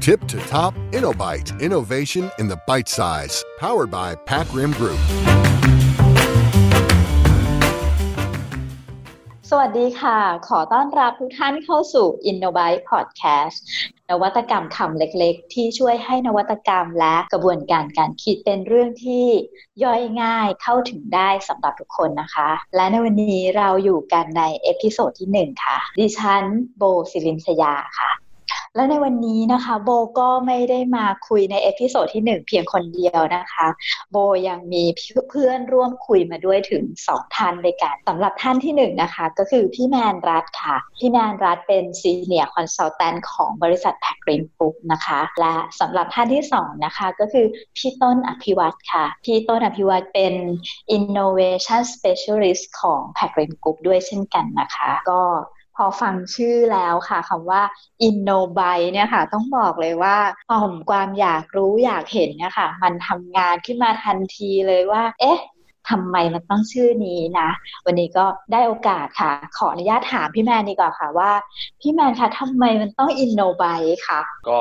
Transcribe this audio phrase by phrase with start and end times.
[0.00, 1.60] Tip to top InnoBite.
[1.60, 3.44] Innovation in the bite size.
[3.58, 5.00] Powered by Pac Rim Group.
[9.50, 10.18] สวัสดีค่ะ
[10.48, 13.56] ขอต้อนรับทุกท่านเข้าสู่ InnoBite Podcast
[14.10, 19.26] นวัตกรรมคำเล็กๆ ที่ช่วยให้นวัตกรรมและกระบวนการการคิดเป็นเรื่องที่
[19.84, 26.42] ย่อยง่ายเข้าถึงได้สำหรับทุกคนนะคะ และในวันนี้เราอยู่กันใน episode ที่ 1 ค่ะ ดิฉัน
[26.76, 28.10] โบศิรินสยาค่ะ
[28.76, 33.66] และในวันนี้นะคะ โบก็ไม่ได้มาคุยใน episode ที่1เพียงคนเดียวนะคะ
[34.10, 34.16] โบ
[34.48, 34.84] ยังมี
[35.30, 50.34] เพื่อนร่วมคุยมาด้วยถึง2ท่านด้วยกันสำหรับท่านที่1นนะคะ ก็คือพี่แมนรัฐค่ะ พี่แมนรัฐเป็น senior consultant ของบริษัท Pac Rim Group นะคะ และสำหรับท่านที่2นะคะ ก็คือพี่ต้นอภิวัตค่ะ พี่ต้นอภิวัตเป็น
[50.96, 55.22] Innovation Specialist ของ Pac Rim Group ด้วยเช่นกันนะคะ ก็
[55.76, 57.62] พอฟังชื่อแล้วค่ะคำว่า
[58.08, 60.16] Innobite เนี่ยค่ะ ต้องบอกเลยว่า
[60.50, 65.38] ต่อมความอยากรู้อยากเห็นเนี่ยค่ะ มันทำงานขึ้นมาทันทีเลยว่า เอ๊ะ
[65.88, 67.48] ทำไมมันต้องชื่อนี้นะ
[67.86, 71.30] วันนี้ก็ได้โอกาสค่ะ ขออนุญาตถามพี่แมนดีกว่าค่ะว่า
[71.80, 74.58] พี่แมนคะทำไมมันต้อง Innobite คะก็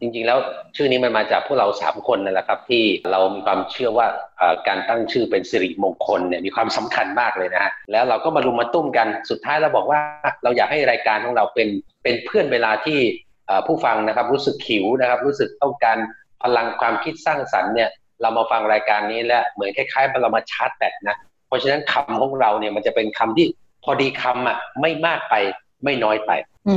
[0.00, 0.38] จริงๆแล้ว
[0.76, 4.06] ชื่อนี้มันมาจากพวกเราสามคนนั่นแหละครับ ที่เรามีความเชื่อว่า
[4.68, 10.00] การตั้งชื่อเป็นสิริมงคลเนี่ยมีความสำคัญมากเลยนะฮะแล้วเราก็มารุมมาตุ้มกันสุดท้ายเราบอกว่า
[10.42, 11.68] เราอยากให้รายการของเราเป็น
[12.02, 12.98] เป็นเพื่อนเวลาที่
[13.66, 15.98] ผู้ฟังนะครับรู้สึกขิวนะครับ รู้สึกต้องการ
[16.42, 17.90] พลังความคิดสร้างสรรค์เนี่ย
[18.22, 21.16] เรามาฟังรายการนี้และเหมือนคล้ายๆเรามาชาร์จแบตนะ
[21.48, 23.46] เพราะฉะนั้นคำของเราเนี่ยมันจะเป็นคำที่
[23.84, 25.34] พอดีคำอะไม่มากไป
[25.84, 26.32] ไม่น้อยไป
[26.68, 26.76] อื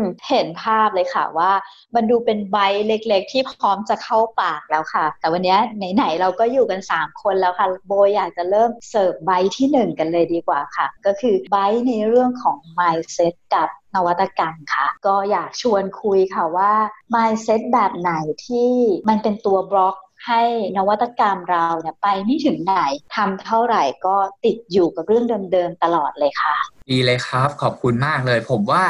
[0.00, 1.52] มเห็นภาพเลยค่ะว่า
[1.94, 5.56] มันดูเป็นใบเล็กๆ ที่พร้อมจะเข้าปากแล้วค่ะ แต่วันนี้
[5.94, 11.56] ไหนๆเราก็อยู่กัน 3 คนแล้วค่ะ โบอยากจะเริ่มเสิร์ฟใบที่ 1 กันเลยดีกว่าค่ะ ก็คือใบ
[11.88, 16.72] ในเรื่องของ mindset กับนวัตกรรมค่ะ ก็อยากชวนคุยค่ะว่า
[17.14, 18.12] mindset แบบไหน
[18.46, 18.70] ที่
[19.08, 19.96] มันเป็นตัวบล็อก
[20.26, 20.42] ให้
[20.76, 22.74] นวัตกรรมเราเนี่ยไปไม่ถึงไหน
[23.16, 26.56] ทำเท่าไหร่ก็ติดอยู่กับเรื่องเดิมๆตลอดเลยค่ะ
[26.90, 28.82] ดีเลยครับขอบคุณมากเลย ผมว่า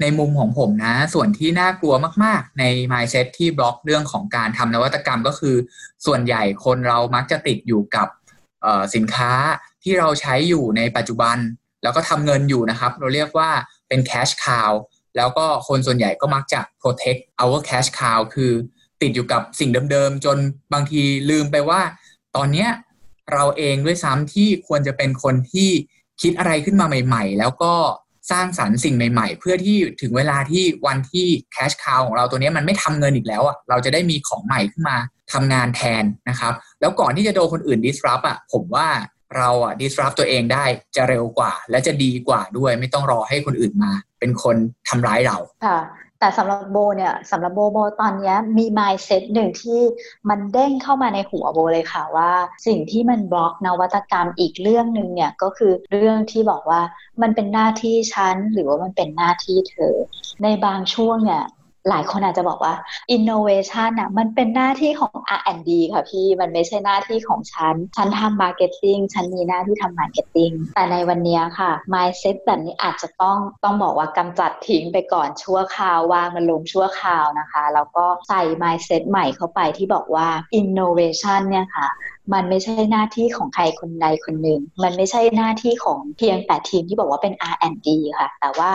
[0.00, 5.56] ในมุมของผมนะ ส่วนที่น่ากลัวมากๆ ใน mindset ที่บล็อกเรื่องของการทำนวัตกรรมก็คือ
[6.06, 8.08] ส่วนใหญ่คนเรามักจะติดอยู่กับ
[8.94, 9.32] สินค้า
[9.82, 11.36] ที่เราใช้อยู่ในปัจจุบัน
[11.82, 13.50] แล้วก็ทำเงินอยู่นะครับ เราเรียกว่า
[13.88, 14.70] เป็น cash cow
[15.16, 18.52] แล้วก็คนส่วนใหญ่ก็มักจะ protect our cash cow คือ
[19.04, 20.36] ติดอยู่กับสิ่งเดิมๆ จน
[20.72, 21.80] บางทีลืมไปว่า
[22.36, 22.68] ตอนเนี้ย
[23.32, 25.70] เราเองด้วยซ้ำที่ควรจะเป็นคนที่
[26.22, 27.74] คิดอะไรขึ้นมาใหม่ ๆ แล้วก็
[28.30, 34.96] สร้างสารรค์สิ่งใหม่ ๆ เพื่อที่ถึงเวลาที่วันที่แคชคาวของเราตัวนี้มันไม่ทำเงินอีกแล้วอะเราจะได้มีของใหม่ขึ้นมา
[35.32, 38.88] ทำงานแทนนะครับ แล้วก่อนที่จะโดนคนอื่น disrupt อะผมว่า
[39.36, 40.64] เราอะ disrupt ตัวเองได้
[40.96, 44.56] จะเร็วกว่า และจะดีกว่าด้วยไม่ต้องรอให้คนอื่นมา เป็นคน
[44.88, 45.36] ทำร้ายเรา
[45.66, 45.78] ค่ะ
[46.24, 49.80] แต่สำหรับโบเนี่ยสำหรับโบโบตอนนี้มี mindset หนึ่งที่
[50.28, 52.32] มันเด้งเข้ามาในหัวโบเลยค่ะว่า
[52.66, 56.80] สิ่งที่มันบล็อกนวัตกรรมอีกเรื่องหนึ่งเนี่ยก็คือเรื่องที่บอกว่า
[57.22, 59.94] มันเป็นหน้าที่ฉันหรือว่ามันเป็นหน้าที่เธอ
[60.42, 61.44] ในบางช่วงเนี่ย
[61.88, 62.74] หลายคนอาจจะบอกว่า
[63.16, 80.28] innovation อะมันเป็นหน้าที่ของ R&D ค่ะพี่ มันไม่ใช่หน้าที่ของฉัน ฉันทำ marketing ฉันมีหน้าที่ทำ marketing แต่ในวันนี้ค่ะ mindset แบบนี้อาจจะต้องต้องบอกว่ากำจัดทิ้งไปก่อนชั่วคราววางมันลงชั่วคราวนะคะ แล้วก็ใส่ mindset ใหม่เข้าไปที่บอกว่า
[80.60, 81.88] innovation เนี่ยค่ะ
[82.32, 88.70] มันไม่ใช่หน้าที่ของใครคนใดคนหนึ่ง มันไม่ใช่หน้าที่ของเพียงแต่ทีมที่บอกว่าเป็น R&D ค่ะ แต่ว่า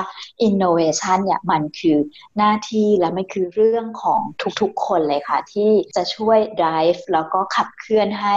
[0.48, 1.98] innovation เนี่ยมันคือ
[2.38, 4.22] หน้าที่และมันคือเรื่องของ
[4.62, 8.36] ทุกๆคนเลยค่ะ ที่จะช่วย drive แล้วก็ขับเคลื่อนให้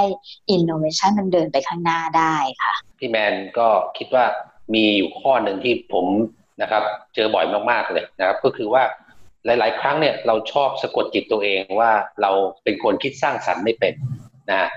[0.56, 3.68] innovation มันเดินไปข้างหน้าได้ค่ะ พี่แมนก็
[3.98, 4.24] คิดว่า
[4.74, 6.06] มีอยู่ข้อหนึ่งที่ผม
[6.62, 6.82] นะครับ
[7.14, 8.82] เจอบ่อยมากๆเลยนะครับ ก็คือว่า
[9.46, 11.90] หลาย ๆ ครั้งเนี่ยเราชอบสะกดจิตตัวเองว่า
[12.22, 12.30] เรา
[12.64, 13.94] เป็นคนคิดสร้างสรรค์ไม่เป็น
[14.50, 14.68] นะ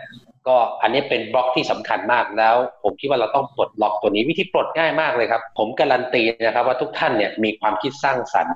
[0.48, 8.56] ก็อันนี้เป็นบล็อกที่สำคัญมากแล้ว ผมคิดว่าเราต้องปลดล็อกตัวนี้ วิธีปลดง่ายมากเลยครับ ผมการันตีนะครับว่าทุกท่านเนี่ยมีความคิดสร้างสรรค์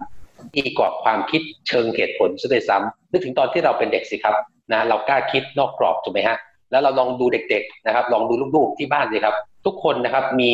[0.57, 4.35] ดีกว่าความคิดเชิงเหตุผลซะด้วยซ้ำนึกถึงตอนที่เราเป็นเด็กสิครับ
[4.71, 6.37] นะเรากล้าคิดนอกกรอบถูกไหมฮะ
[6.71, 9.35] แล้วเราลองดูเด็กๆนะครับ ลองดูลูกๆที่บ้านสิครับ
[9.65, 10.49] ทุกคนนะครับมี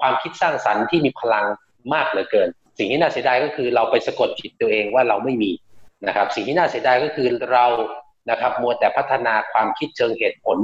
[0.00, 1.44] ความคิดสร้างสรรค์ที่มีพลัง
[1.94, 2.48] มากเหลือเกิน
[2.78, 5.50] สิ่งที่น่าเสียดายก็คือเราไปสะกดจิตตัวเองว่าเราไม่มี
[6.06, 7.64] นะครับ สิ่งที่น่าเสียดายก็คือเรา
[8.28, 10.56] นะครับมัวแต่พัฒนาความคิดเชิงเหตุผล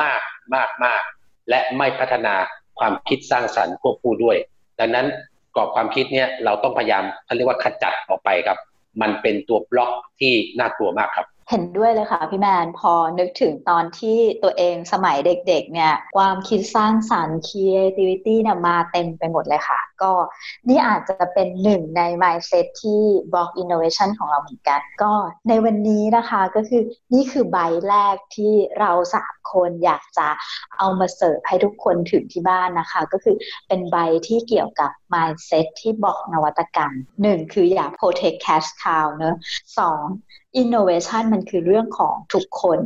[0.00, 0.20] มาก
[0.54, 1.02] มากมาก
[1.48, 2.34] และไม่พัฒนา
[2.78, 4.36] ความคิดสร้างสรรค์ควบคู่ด้วย
[4.80, 5.06] ดังนั้น
[5.56, 8.58] กรอบความคิดเนี่ยเราต้องพยายามเขาเรียกว่าขจัดออกไปครับ
[9.02, 20.12] มันเป็นตัวบล็อกที่น่ากลัวมากครับ เห็นด้วยเลยค่ะพี่แมนพอนึกถึงตอนที่ตัวเองสมัยเด็กๆเนี่ยความคิดสร้างสรรค์ creativity เนี่ยมาเต็มไปหมดเลยค่ะ ก็
[20.68, 23.02] นี่อาจจะเป็นหนึ่งใน mindset ที่
[23.32, 25.12] block innovation ของเราเหมือนกัน ก็
[25.48, 26.82] ในวันนี้นะคะก็คือ
[27.14, 27.58] นี่คือใบ
[27.88, 30.28] แรกที่เราสามคนอยากจะ
[30.78, 33.36] เอามาเสิร์ฟให้ทุกคนถึงที่บ้านนะคะ ก็คือ
[33.68, 33.96] เป็นใบ
[34.26, 39.36] ที่เกี่ยวกับ mindset ที่บอกนวัตกรรมหนึ่งคืออย่า protect cash cow เนอะ
[39.78, 40.02] สอง
[40.60, 42.80] innovation มันคือเรื่องของทุกคน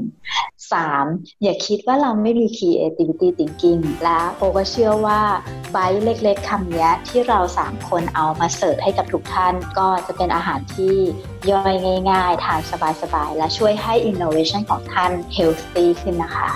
[0.69, 1.43] 3.
[1.43, 5.21] อย่าคิดว่าเราไม่มี creativity thinking และโอก็เชื่อว่า
[5.73, 10.95] ไบต์เล็กๆคำนี้ที่เราสามคนเอามาเสิร์ฟให้กับทุกท่าน ก็จะเป็นอาหารที่
[11.51, 11.75] ย่อย
[12.11, 12.61] ง่ายๆ ทาน
[13.03, 16.51] สบายๆ และช่วยให้ innovation ของท่าน healthy ขึ้นนะคะ